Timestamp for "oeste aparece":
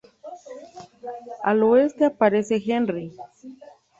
1.61-2.55